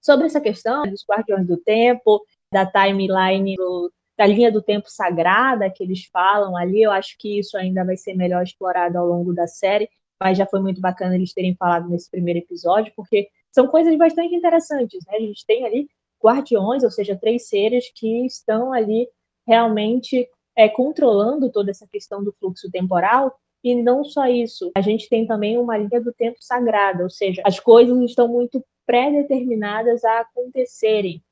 [0.00, 5.70] sobre essa questão dos Guardiões do Tempo, da timeline do da linha do tempo sagrada
[5.70, 6.82] que eles falam ali.
[6.82, 9.88] Eu acho que isso ainda vai ser melhor explorado ao longo da série,
[10.22, 14.34] mas já foi muito bacana eles terem falado nesse primeiro episódio, porque são coisas bastante
[14.34, 15.14] interessantes, né?
[15.16, 15.88] A gente tem ali
[16.22, 19.08] guardiões, ou seja, três seres que estão ali
[19.46, 23.34] realmente é, controlando toda essa questão do fluxo temporal.
[23.62, 27.42] E não só isso, a gente tem também uma linha do tempo sagrada, ou seja,
[27.44, 31.22] as coisas estão muito pré-determinadas a acontecerem.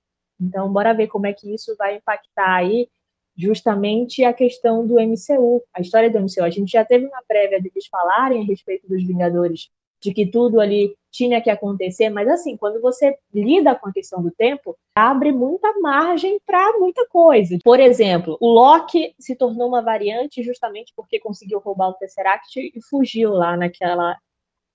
[0.40, 2.88] Então, bora ver como é que isso vai impactar aí
[3.36, 6.42] justamente a questão do MCU, a história do MCU.
[6.42, 10.60] A gente já teve uma prévia deles falarem a respeito dos Vingadores de que tudo
[10.60, 15.32] ali tinha que acontecer, mas assim, quando você lida com a questão do tempo, abre
[15.32, 17.58] muita margem para muita coisa.
[17.64, 22.80] Por exemplo, o Loki se tornou uma variante justamente porque conseguiu roubar o Tesseract e
[22.82, 24.16] fugiu lá naquela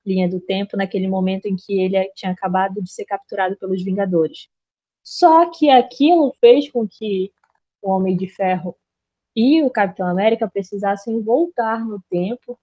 [0.06, 4.50] linha do tempo, naquele momento em que ele tinha acabado de ser capturado pelos Vingadores.
[5.02, 7.32] Só que aquilo fez com que
[7.82, 8.76] o Homem de Ferro
[9.36, 12.58] e o Capitão América precisassem voltar no tempo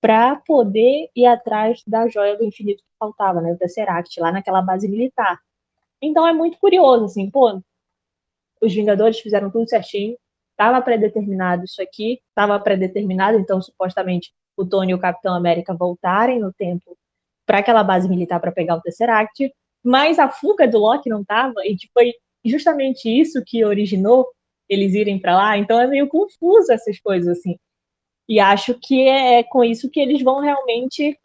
[0.00, 4.62] para poder ir atrás da joia do infinito que faltava, né, o Tesseract, lá naquela
[4.62, 5.38] base militar.
[6.00, 7.60] Então é muito curioso, assim, pô,
[8.60, 10.16] os Vingadores fizeram tudo certinho,
[10.52, 16.38] estava predeterminado isso aqui, estava predeterminado, então supostamente o Tony e o Capitão América voltarem
[16.38, 16.96] no tempo
[17.46, 21.66] para aquela base militar para pegar o Tesseract, mas a fuga do Loki não estava,
[21.66, 22.12] e tipo, foi
[22.44, 24.26] justamente isso que originou
[24.68, 27.58] eles irem para lá, então é meio confuso essas coisas, assim.
[28.30, 31.18] E acho que é, é com isso que eles vão realmente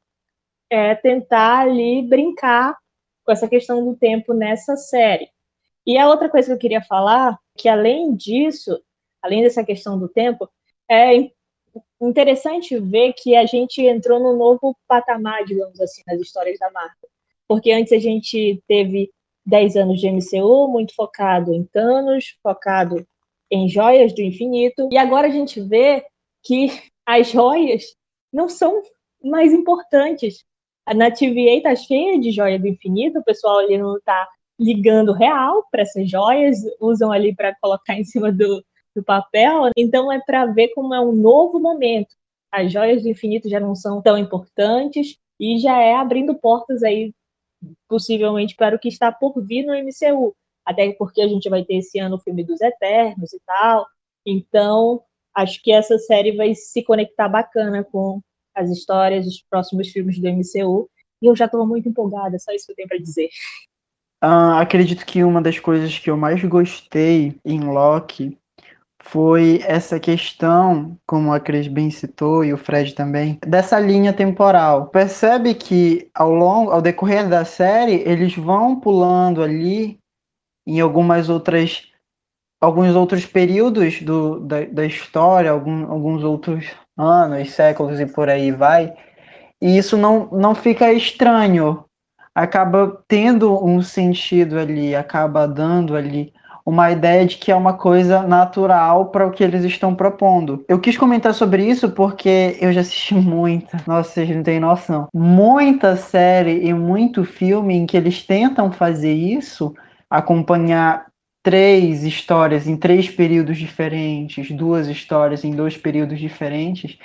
[0.71, 2.75] é, tentar ali brincar
[3.23, 5.29] com essa questão do tempo nessa série.
[5.85, 8.81] E a outra coisa que eu queria falar, que além disso,
[9.21, 10.49] além dessa questão do tempo,
[10.89, 11.29] é
[12.01, 17.07] interessante ver que a gente entrou num novo patamar, digamos assim, nas histórias da Marvel.
[17.47, 19.11] Porque antes a gente teve
[19.45, 23.07] 10 anos de MCU, muito focado em Thanos, focado
[23.51, 26.03] em joias do infinito, e agora a gente vê
[26.41, 27.83] que as joias
[28.31, 28.81] não são
[29.23, 30.43] mais importantes.
[30.85, 34.27] A TVA tá cheia de joia do infinito, o pessoal ali não tá
[34.59, 38.63] ligando real para essas joias, usam ali para colocar em cima do,
[38.95, 39.69] do papel.
[39.75, 42.15] Então é para ver como é um novo momento.
[42.51, 47.13] As joias do infinito já não são tão importantes e já é abrindo portas aí
[47.87, 50.35] possivelmente para o que está por vir no MCU.
[50.65, 53.85] Até porque a gente vai ter esse ano o filme dos Eternos e tal.
[54.25, 55.01] Então,
[55.35, 58.21] acho que essa série vai se conectar bacana com
[58.55, 60.89] as histórias dos próximos filmes do MCU.
[61.21, 63.29] E eu já estou muito empolgada, só isso que eu tenho para dizer.
[64.23, 68.37] Uh, acredito que uma das coisas que eu mais gostei em Loki
[69.03, 74.87] foi essa questão, como a Cris bem citou e o Fred também, dessa linha temporal.
[74.87, 79.99] Percebe que ao longo, ao decorrer da série, eles vão pulando ali
[80.65, 81.83] em algumas outras
[82.65, 86.65] alguns outros períodos do, da, da história, algum, alguns outros
[86.97, 88.93] anos, séculos e por aí vai,
[89.61, 91.85] e isso não, não fica estranho,
[92.33, 96.33] acaba tendo um sentido ali, acaba dando ali
[96.65, 100.65] uma ideia de que é uma coisa natural para o que eles estão propondo.
[100.67, 105.07] Eu quis comentar sobre isso porque eu já assisti muita, nossa, vocês não têm noção,
[105.13, 109.75] muita série e muito filme em que eles tentam fazer isso,
[110.09, 111.05] acompanhar
[111.45, 116.97] três histórias em três períodos diferentes, duas histórias em dois períodos diferentes,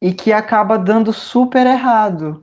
[0.00, 2.42] e que acaba dando super errado.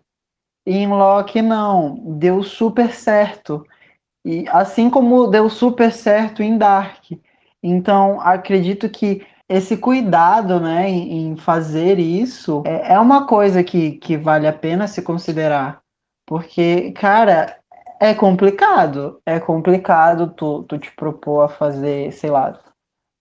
[0.63, 3.65] E em Loki não, deu super certo.
[4.23, 7.05] E assim como deu super certo em Dark.
[7.63, 14.15] Então, acredito que esse cuidado né, em, fazer isso é, é uma coisa que, que
[14.15, 15.81] vale a pena se considerar.
[16.27, 17.58] Porque, cara,
[17.99, 19.21] é complicado.
[19.25, 22.57] É complicado tu, tu te propor a fazer, sei lá,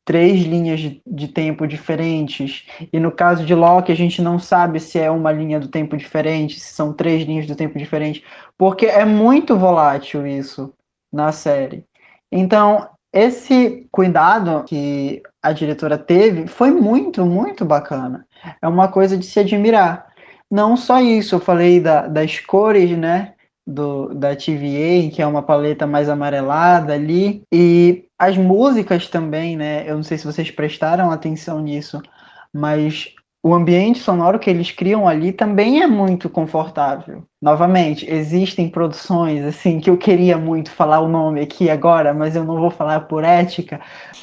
[0.05, 2.67] três linhas de, de, tempo diferentes.
[2.93, 5.97] E no caso de Loki, a gente não sabe se é uma linha do tempo
[5.97, 8.23] diferente, se são três linhas do tempo diferentes,
[8.57, 10.73] porque é muito volátil isso
[11.13, 11.85] na série.
[12.33, 18.27] Então, esse cuidado que a diretora teve foi muito, muito bacana.
[18.63, 20.07] É uma coisa de se admirar.
[20.51, 23.35] Não só isso, eu falei da, das cores, né?
[23.69, 27.43] Do, da TVA, que é uma paleta mais amarelada ali.
[27.53, 29.85] E as músicas também, né?
[29.87, 32.01] Eu não sei se vocês prestaram atenção nisso,
[32.53, 37.25] mas o ambiente sonoro que eles criam ali também é muito confortável.
[37.43, 42.45] Novamente, existem produções assim que eu queria muito falar o nome aqui agora, mas eu
[42.45, 43.81] não vou falar por ética.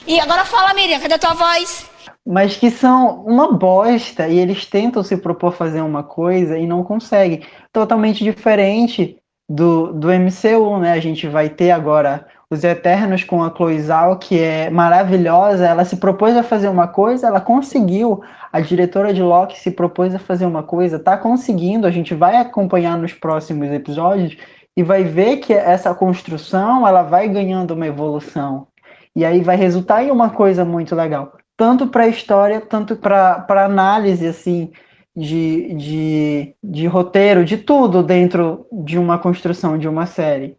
[0.08, 1.90] E agora fala, Miriam, cadê a tua voz?
[2.26, 6.84] Mas que são uma bosta e eles tentam se propor fazer uma coisa e não
[6.84, 7.44] conseguem.
[7.72, 10.94] Totalmente diferente do, do MCU, né?
[10.94, 15.66] A gente vai ter agora os Eternos com a Chloe Zhao, que é maravilhosa.
[15.66, 18.22] Ela se propôs a fazer uma coisa, ela conseguiu.
[18.52, 21.86] A diretora de Loki se propôs a fazer uma coisa, tá conseguindo.
[21.88, 24.38] A gente vai acompanhar nos próximos episódios
[24.76, 28.68] e vai ver que essa construção ela vai ganhando uma evolução.
[29.16, 33.46] E aí vai resultar em uma coisa muito legal, tanto para a história, tanto para
[33.48, 34.72] análise assim
[35.16, 40.58] de, de, de roteiro, de tudo dentro de uma construção de uma série.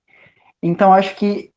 [0.62, 1.52] Então acho que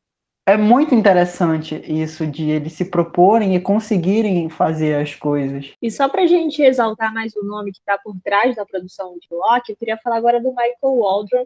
[0.46, 5.74] é muito interessante isso de eles se proporem e conseguirem fazer as coisas.
[5.80, 9.28] E só pra gente exaltar mais o nome que está por trás da produção de
[9.32, 11.46] Loki, eu queria falar agora do Michael Waldron,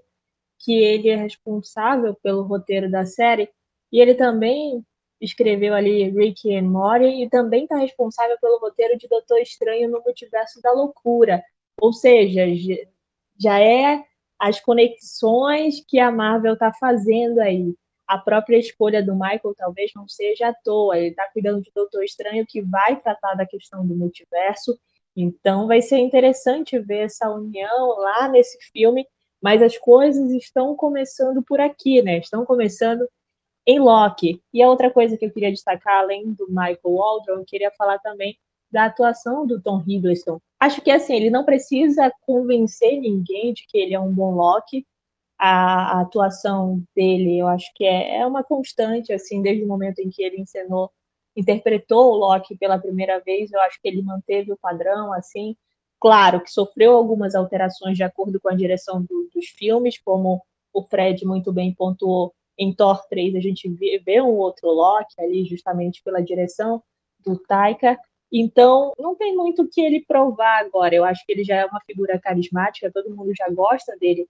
[0.59, 3.49] que ele é responsável pelo roteiro da série,
[3.91, 4.81] e ele também
[5.23, 10.01] escreveu ali Rick and Morty e também está responsável pelo roteiro de Doutor Estranho no
[10.03, 11.41] Multiverso da Loucura.
[11.79, 12.45] Ou seja,
[13.39, 14.03] já é
[14.37, 17.73] as conexões que a Marvel está fazendo aí.
[18.05, 20.97] A própria escolha do Michael talvez não seja à toa.
[20.97, 24.77] Ele está cuidando de Doutor Estranho, que vai tratar da questão do multiverso.
[25.15, 29.07] Então vai ser interessante ver essa união lá nesse filme.
[29.41, 32.17] Mas as coisas estão começando por aqui, né?
[32.17, 33.07] Estão começando
[33.65, 34.41] em Loki.
[34.53, 37.99] E a outra coisa que eu queria destacar, além do Michael Waldron, eu queria falar
[37.99, 38.37] também
[38.71, 40.39] da atuação do Tom Hiddleston.
[40.59, 44.85] Acho que assim, ele não precisa convencer ninguém de que ele é um bom Loki.
[45.37, 49.99] A, a atuação dele, eu acho que é, é uma constante, assim, desde o momento
[49.99, 50.89] em que ele encenou,
[51.35, 55.55] interpretou o Loki pela primeira vez, eu acho que ele manteve o padrão, assim.
[55.99, 60.41] Claro que sofreu algumas alterações de acordo com a direção do, dos filmes, como
[60.73, 65.45] o Fred muito bem pontuou, em Thor 3 a gente vê, um outro Loki ali,
[65.45, 66.83] justamente pela direção
[67.25, 67.97] do Taika.
[68.31, 70.95] Então, não tem muito o que ele provar agora.
[70.95, 74.27] Eu acho que ele já é uma figura carismática, todo mundo já gosta dele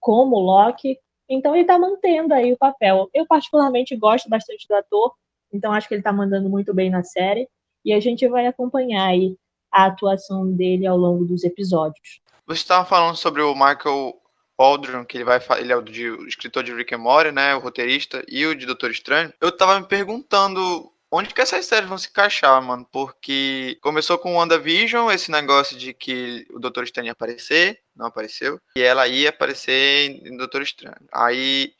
[0.00, 0.98] como Loki.
[1.28, 3.08] Então, ele está mantendo aí o papel.
[3.12, 5.14] Eu, particularmente, gosto bastante do ator,
[5.52, 7.48] então acho que ele está mandando muito bem na série.
[7.84, 9.36] E a gente vai acompanhar aí
[9.70, 12.20] a atuação dele ao longo dos episódios.
[12.46, 14.14] Você estava falando sobre o Michael
[14.58, 17.54] Waldron, que ele vai ele é o, de, o escritor de Rick and Morty, né,
[17.54, 21.88] o roteirista, e o de Doutor Estranho, eu tava me perguntando onde que essas séries
[21.88, 26.84] vão se encaixar, mano, porque começou com o WandaVision, esse negócio de que o Doutor
[26.84, 31.06] Estranho ia aparecer, não apareceu, e ela ia aparecer em Doutor Estranho.
[31.12, 31.72] Aí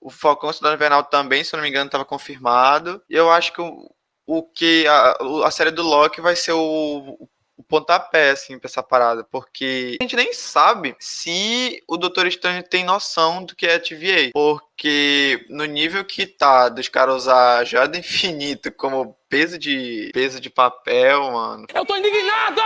[0.00, 3.52] o Falcão Cidadão Invernal também, se eu não me engano, estava confirmado, e eu acho
[3.54, 3.90] que o,
[4.26, 7.28] o que a, a série do Loki vai ser o, o
[7.62, 12.62] o pontapé, assim, pra essa parada, porque a gente nem sabe se o Doutor Estranho
[12.62, 17.96] tem noção do que é TVA, porque no nível que tá dos caras usar do
[17.96, 21.66] infinito como peso de peso de papel, mano.
[21.72, 22.60] Eu tô indignado!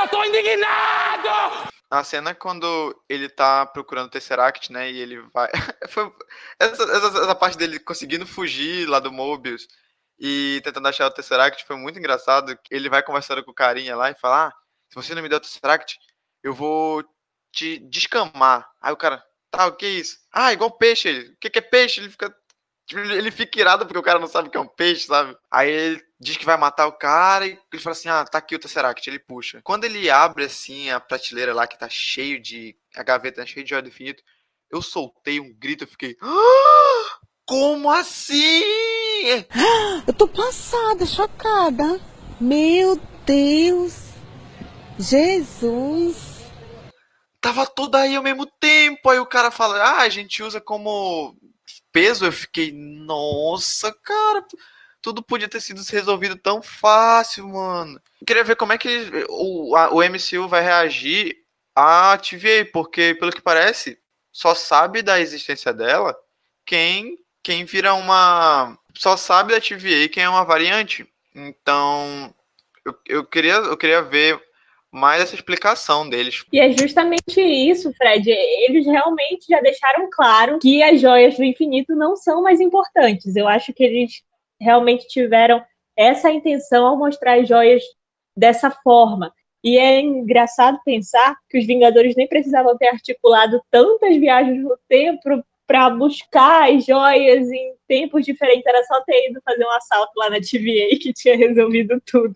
[0.00, 1.70] Eu tô indignado!
[1.88, 5.48] A cena quando ele tá procurando o Tesseract, né, e ele vai...
[6.58, 9.68] Essa, essa, essa parte dele conseguindo fugir lá do Mobius
[10.24, 12.56] e tentando achar o Tesseract foi muito engraçado.
[12.70, 14.52] Ele vai conversando com o carinha lá e fala: ah,
[14.88, 15.98] se você não me der o Tesseract,
[16.44, 17.04] eu vou
[17.50, 18.70] te descamar.
[18.80, 20.18] Aí o cara, tá, o que é isso?
[20.32, 21.08] Ah, igual peixe.
[21.08, 22.00] Ele, o que, é peixe?
[22.00, 22.32] Ele fica.
[22.86, 25.36] Tipo, ele fica irado porque o cara não sabe o que é um peixe, sabe?
[25.50, 28.54] Aí ele diz que vai matar o cara e ele fala assim: ah, tá aqui
[28.54, 29.10] o Tesseract.
[29.10, 29.60] Ele puxa.
[29.64, 32.76] Quando ele abre assim a prateleira lá que tá cheio de.
[32.94, 34.22] A gaveta tá cheia de joia do infinito,
[34.70, 36.16] eu soltei um grito, eu fiquei.
[36.22, 37.18] Ah!
[37.44, 38.62] Como assim?
[40.06, 42.00] Eu tô passada, chocada.
[42.40, 44.10] Meu Deus.
[44.98, 46.42] Jesus.
[47.40, 49.08] Tava tudo aí ao mesmo tempo.
[49.08, 51.36] Aí o cara fala: Ah, a gente usa como
[51.92, 52.24] peso.
[52.24, 54.44] Eu fiquei, nossa, cara.
[55.00, 58.00] Tudo podia ter sido resolvido tão fácil, mano.
[58.20, 61.36] Eu queria ver como é que o, a, o MCU vai reagir
[61.74, 63.98] à TVA, porque, pelo que parece,
[64.32, 66.16] só sabe da existência dela
[66.64, 68.78] quem quem vira uma.
[68.94, 71.06] Só sabe da TVA quem é uma variante.
[71.34, 72.32] Então,
[72.84, 74.40] eu, eu, queria, eu queria ver
[74.90, 76.44] mais essa explicação deles.
[76.52, 78.30] E é justamente isso, Fred.
[78.30, 83.34] Eles realmente já deixaram claro que as joias do infinito não são mais importantes.
[83.34, 84.22] Eu acho que eles
[84.60, 85.64] realmente tiveram
[85.96, 87.82] essa intenção ao mostrar as joias
[88.36, 89.32] dessa forma.
[89.64, 95.42] E é engraçado pensar que os Vingadores nem precisavam ter articulado tantas viagens no tempo
[95.72, 98.66] para buscar as joias em tempos diferentes.
[98.66, 102.34] Era só ter ido fazer um assalto lá na TVA que tinha resolvido tudo.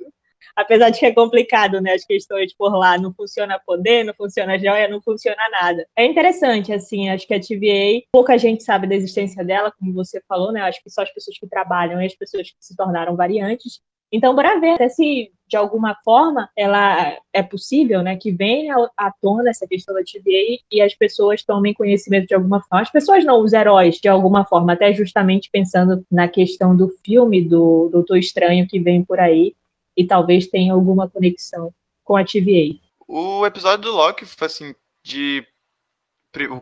[0.57, 1.93] Apesar de que é complicado, né?
[1.93, 2.97] As questões por lá.
[2.97, 5.87] Não funciona poder, não funciona joia, não funciona nada.
[5.95, 7.11] É interessante, assim.
[7.11, 10.63] Acho que a TVA, pouca gente sabe da existência dela, como você falou, né?
[10.63, 13.83] Acho que só as pessoas que trabalham e as pessoas que se tornaram variantes.
[14.11, 19.13] Então, bora ver até se de alguma forma ela é possível, né, que venha à
[19.13, 22.83] tona essa questão da TVA e as pessoas tomem conhecimento de alguma forma.
[22.83, 27.41] As pessoas não, os heróis, de alguma forma, até justamente pensando na questão do filme
[27.43, 29.55] do Doutor Estranho que vem por aí
[29.97, 31.73] e talvez tenha alguma conexão
[32.05, 32.79] com a TVA.
[33.07, 35.47] O episódio do Loki foi assim de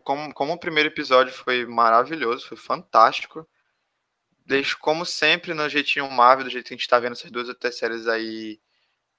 [0.04, 3.46] como, como o primeiro episódio foi maravilhoso, foi fantástico
[4.44, 7.48] deixo, como sempre, no jeitinho Marvel, do jeito que a gente tá vendo essas duas
[7.48, 8.60] outras séries aí,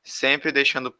[0.04, 0.94] sempre deixando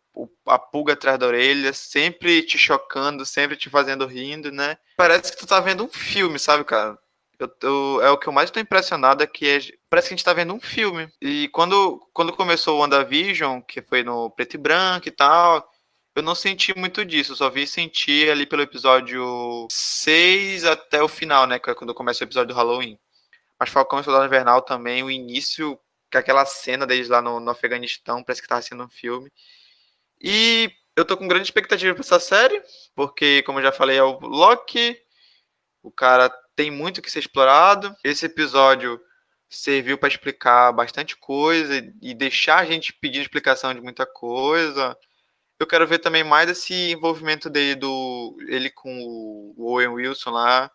[0.48, 4.78] a pulga atrás da orelha, sempre te chocando, sempre te fazendo rindo, né?
[4.98, 6.98] Parece que tu tá vendo um filme, sabe, cara?
[7.40, 9.60] eu, eu, é o que eu mais estou impressionado é que é,
[9.90, 11.10] parece que a gente está vendo um filme.
[11.22, 15.68] E quando, quando começou o WandaVision, que foi no preto e branco e tal,
[16.16, 21.08] eu não senti muito disso, eu só vi sentir ali pelo episódio 6 até o
[21.08, 21.60] final, né?
[21.60, 22.98] Que é quando começa o episódio do Halloween.
[23.66, 25.80] Mas Falcão e Soldado Invernal também, o início,
[26.12, 29.32] com aquela cena deles lá no, no Afeganistão, parece que tava sendo um filme.
[30.22, 32.62] E eu tô com grande expectativa pra essa série,
[32.94, 34.96] porque, como eu já falei, é o Loki.
[35.82, 37.96] O cara tem muito que ser explorado.
[38.04, 39.02] Esse episódio
[39.50, 44.96] serviu para explicar bastante coisa e deixar a gente pedir explicação de muita coisa.
[45.60, 48.96] Eu quero ver também mais esse envolvimento dele do ele com
[49.58, 50.72] o Owen Wilson lá,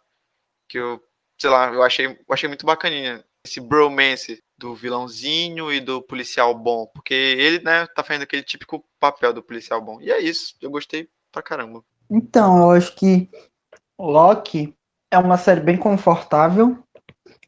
[0.68, 1.00] que eu,
[1.40, 6.54] sei lá, eu achei, eu achei muito bacaninha esse bromance do vilãozinho e do policial
[6.54, 9.98] bom, porque ele, né, tá fazendo aquele típico papel do policial bom.
[10.02, 11.82] E é isso, eu gostei pra caramba.
[12.10, 13.30] Então, eu acho que
[13.98, 14.74] Loki
[15.10, 16.78] é uma série bem confortável.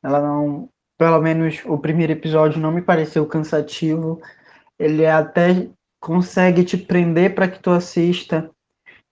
[0.03, 4.22] Ela não, pelo menos o primeiro episódio não me pareceu cansativo.
[4.78, 5.68] Ele até
[6.01, 8.51] consegue te prender para que tu assista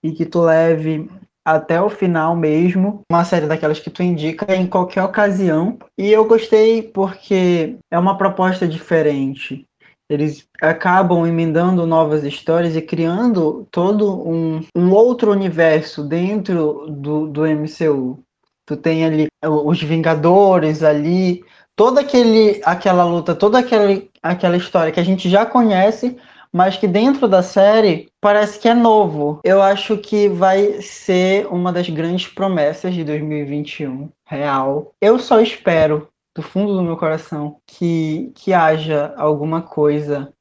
[0.02, 1.10] e que tu leve
[1.45, 3.03] até o final mesmo.
[3.11, 5.78] Uma série daquelas que tu indica em qualquer ocasião.
[5.99, 9.66] E eu gostei porque é uma proposta diferente.
[10.09, 17.43] Eles acabam emendando novas histórias e criando todo um, um outro universo dentro do, do
[17.47, 18.18] MCU.
[18.66, 21.45] Tu tem ali os Vingadores ali,
[21.76, 26.16] toda aquele, aquela luta, toda aquela, aquela história que a gente já conhece,
[26.53, 29.40] mas que dentro da série parece que é novo.
[29.44, 34.92] Eu acho que vai ser uma das grandes promessas de 2021, real.
[35.01, 40.32] Eu só espero, do fundo do meu coração, que, que haja alguma coisa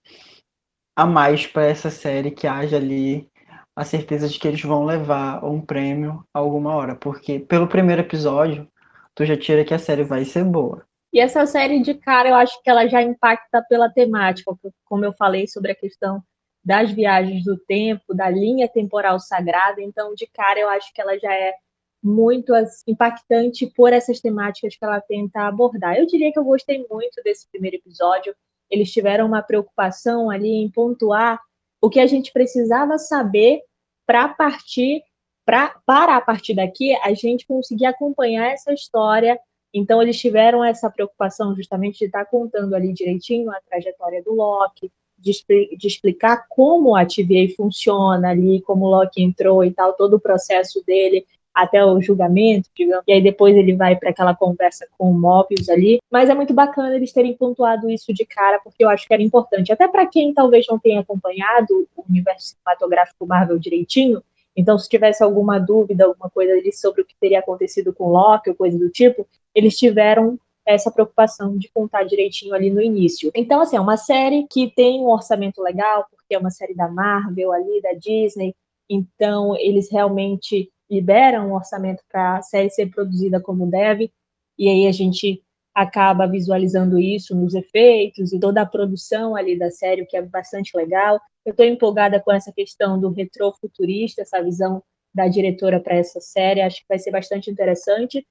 [0.95, 3.29] a mais para essa série, que haja ali
[3.75, 8.67] a certeza de que eles vão levar um prêmio alguma hora, porque pelo primeiro episódio,
[9.15, 10.83] tu já tira que a série vai ser boa.
[11.11, 14.51] E essa série de cara, eu acho que ela já impacta pela temática,
[14.85, 16.23] como eu falei sobre a questão
[16.63, 21.17] das viagens do tempo, da linha temporal sagrada, então de cara eu acho que ela
[21.17, 21.53] já é
[22.01, 22.53] muito
[22.87, 25.97] impactante por essas temáticas que ela tenta abordar.
[25.97, 28.35] Eu diria que eu gostei muito desse primeiro episódio.
[28.69, 31.39] Eles tiveram uma preocupação ali em pontuar
[31.81, 33.61] o que a gente precisava saber
[34.05, 35.03] para partir
[35.45, 39.39] pra, para a partir daqui a gente conseguir acompanhar essa história.
[39.73, 44.91] Então eles tiveram essa preocupação justamente de estar contando ali direitinho a trajetória do Loki,
[45.17, 45.31] de,
[45.77, 50.19] de, explicar como a TVA funciona ali, como o Loki entrou e tal, todo o
[50.19, 55.11] processo dele até o julgamento, digamos, e aí depois ele vai para aquela conversa com
[55.11, 55.99] o Mobius ali.
[56.09, 59.21] Mas é muito bacana eles terem pontuado isso de cara, porque eu acho que era
[59.21, 59.71] importante.
[59.71, 64.23] Até para quem talvez não tenha acompanhado o universo cinematográfico Marvel direitinho,
[64.55, 68.49] então se tivesse alguma dúvida, alguma coisa ali sobre o que teria acontecido com Loki
[68.49, 73.31] ou coisa do tipo, eles tiveram essa preocupação de contar direitinho ali no início.
[73.35, 76.87] Então, assim, é uma série que tem um orçamento legal, porque é uma série da
[76.87, 78.55] Marvel ali, da Disney,
[78.89, 84.11] então eles realmente libera um orçamento para a série ser produzida como deve,
[84.57, 85.43] e aí a gente
[85.73, 90.21] acaba visualizando isso nos efeitos e toda a produção ali da série, o que é
[90.21, 91.19] bastante legal.
[91.45, 94.83] Eu estou empolgada com essa questão do retrofuturista, essa visão
[95.13, 98.25] da diretora para essa série, acho que vai ser bastante interessante.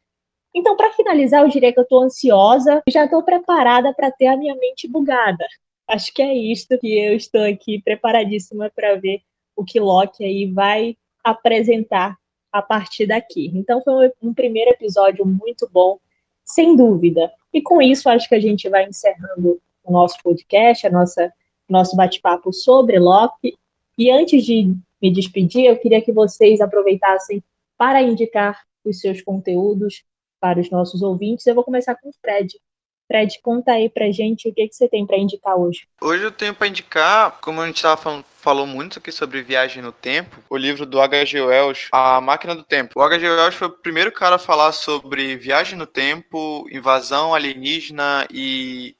[0.54, 4.26] Então, para finalizar, eu diria que eu estou ansiosa e já estou preparada para ter
[4.26, 5.46] a minha mente bugada.
[5.86, 9.20] Acho que é isto que eu estou aqui preparadíssima para ver
[9.56, 12.16] o que Loki aí vai apresentar
[12.52, 13.50] a partir daqui.
[13.54, 15.98] Então foi um primeiro episódio muito bom,
[16.44, 17.30] sem dúvida.
[17.52, 21.32] E com isso acho que a gente vai encerrando o nosso podcast, a nossa
[21.68, 23.54] nosso bate-papo sobre Loki.
[23.96, 27.42] E antes de me despedir, eu queria que vocês aproveitassem
[27.76, 30.02] para indicar os seus conteúdos
[30.40, 31.46] para os nossos ouvintes.
[31.46, 32.58] Eu vou começar com o Fred.
[33.06, 35.88] Fred, conta aí pra gente o que, que você tem para indicar hoje.
[36.00, 39.82] Hoje eu tenho para indicar, como a gente tava falando, falou muito aqui sobre viagem
[39.82, 41.40] no tempo, o livro do H.G.
[41.40, 43.00] Wells, A Máquina do Tempo.
[43.00, 43.28] O H.G.
[43.30, 48.94] Wells foi o primeiro cara a falar sobre viagem no tempo, invasão alienígena e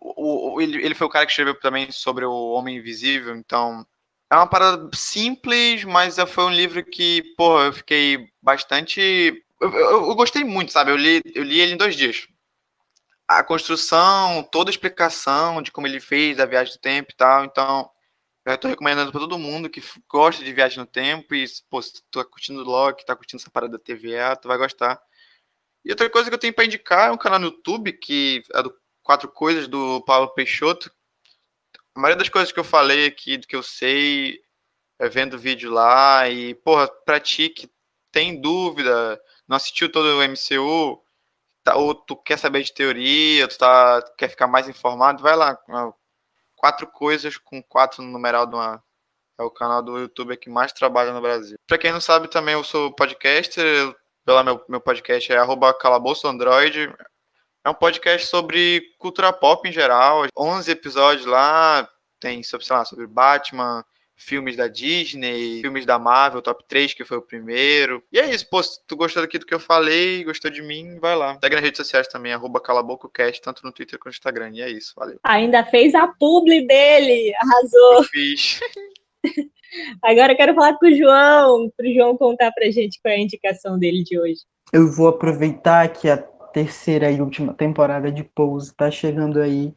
[0.00, 3.86] o, o, ele, ele foi o cara que escreveu também sobre o Homem Invisível, então
[4.32, 9.44] é uma parada simples, mas foi um livro que, porra, eu fiquei bastante.
[9.60, 10.90] Eu, eu, gostei muito, sabe?
[10.90, 12.26] Eu li, eu li ele em dois dias
[13.30, 17.44] a construção, toda a explicação de como ele fez a viagem do tempo e tal.
[17.44, 17.88] Então,
[18.44, 21.92] eu estou recomendando para todo mundo que gosta de viagem no tempo e, pô, se
[21.92, 25.00] tu tá curtindo Loki, tá curtindo essa parada da TVA, tu vai gostar.
[25.84, 28.62] E outra coisa que eu tenho para indicar é um canal no YouTube que é
[28.64, 30.90] do Quatro Coisas do Paulo Peixoto.
[31.94, 34.40] A maioria das coisas que eu falei aqui, do que eu sei,
[34.98, 36.28] é vendo vídeo lá.
[36.28, 37.70] E, porra, pra ti que
[38.10, 39.20] tem dúvida,
[39.50, 41.02] não assistiu todo o MCU,
[41.64, 45.58] tá, ou tu quer saber de teoria, tu tá, quer ficar mais informado, vai lá.
[46.54, 48.80] Quatro coisas com quatro no numeral de uma.
[49.36, 51.56] É o canal do YouTube que mais trabalha no Brasil.
[51.66, 53.92] Pra quem não sabe, também eu sou podcaster.
[54.24, 55.38] Pela meu, meu podcast é
[55.80, 56.94] calabouçoandroid.
[57.64, 60.26] É um podcast sobre cultura pop em geral.
[60.38, 61.88] 11 episódios lá.
[62.20, 63.82] Tem sobre, sei lá, sobre Batman,
[64.20, 68.02] filmes da Disney, filmes da Marvel, top 3, que foi o primeiro.
[68.12, 70.98] E é isso, pô, se tu gostou daqui do que eu falei, gostou de mim,
[71.00, 71.38] vai lá.
[71.42, 74.50] Segue nas redes sociais também, arroba calabococast, tanto no Twitter quanto no Instagram.
[74.52, 75.18] E é isso, valeu.
[75.24, 77.94] Ainda fez a publi dele, arrasou.
[77.94, 78.60] Eu fiz.
[80.02, 83.16] Agora eu quero falar com o João, para o João contar pra gente qual é
[83.16, 84.40] a indicação dele de hoje.
[84.72, 89.72] Eu vou aproveitar que a terceira e última temporada de Pose tá chegando aí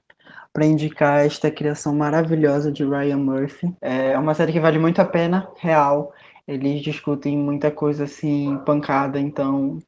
[0.53, 3.75] para indicar esta criação maravilhosa de Ryan Murphy.
[3.81, 6.13] É uma série que vale muito a pena, real.
[6.47, 9.79] Eles discutem muita coisa assim, pancada, então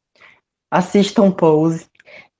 [0.72, 1.88] assistam Pose.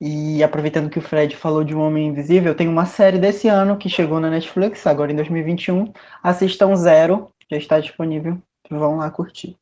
[0.00, 3.78] E aproveitando que o Fred falou de Um Homem Invisível, tem uma série desse ano
[3.78, 5.92] que chegou na Netflix, agora em 2021.
[6.22, 8.38] Assistam Zero, já está disponível.
[8.68, 9.56] Vão lá curtir.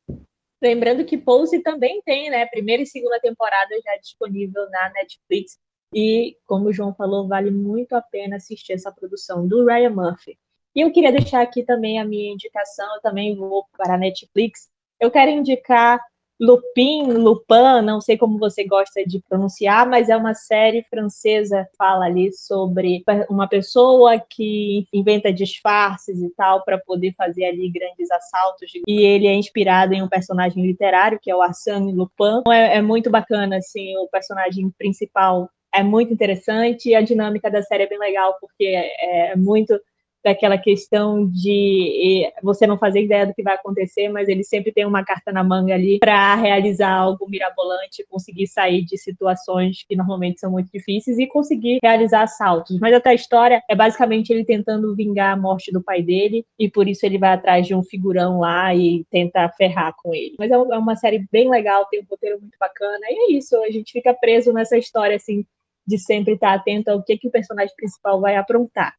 [0.62, 2.46] Lembrando que Pose também tem, né?
[2.46, 5.58] Primeira e segunda temporada já disponível na Netflix.
[5.94, 10.36] E, como o João falou, vale muito a pena assistir essa produção do Ryan Murphy.
[10.74, 14.68] E eu queria deixar aqui também a minha indicação, eu também vou para a Netflix.
[14.98, 16.00] Eu quero indicar
[16.40, 21.76] Lupin, Lupin, não sei como você gosta de pronunciar, mas é uma série francesa que
[21.76, 28.10] fala ali sobre uma pessoa que inventa disfarces e tal para poder fazer ali grandes
[28.10, 28.70] assaltos.
[28.86, 32.42] E ele é inspirado em um personagem literário que é o Arsène Lupin.
[32.48, 37.62] É, é muito bacana assim, o personagem principal é muito interessante e a dinâmica da
[37.62, 39.78] série é bem legal, porque é, é muito
[40.24, 44.86] daquela questão de você não fazer ideia do que vai acontecer, mas ele sempre tem
[44.86, 50.40] uma carta na manga ali para realizar algo mirabolante, conseguir sair de situações que normalmente
[50.40, 52.78] são muito difíceis e conseguir realizar assaltos.
[52.80, 56.70] Mas até a história é basicamente ele tentando vingar a morte do pai dele e
[56.70, 60.36] por isso ele vai atrás de um figurão lá e tenta ferrar com ele.
[60.38, 63.62] Mas é, é uma série bem legal, tem um roteiro muito bacana e é isso,
[63.62, 65.44] a gente fica preso nessa história assim
[65.86, 68.94] de sempre estar atento ao que, que o personagem principal vai aprontar.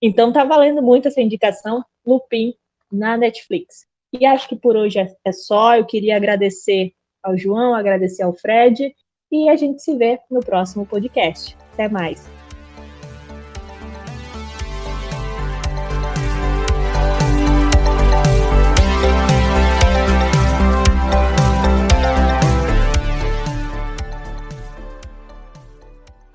[0.00, 2.54] Então tá valendo muito essa indicação, Lupin,
[2.90, 3.86] na Netflix.
[4.12, 5.76] E acho que por hoje é, é só.
[5.76, 6.92] Eu queria agradecer
[7.22, 8.94] ao João, agradecer ao Fred,
[9.32, 11.56] e a gente se vê no próximo podcast.
[11.72, 12.43] Até mais.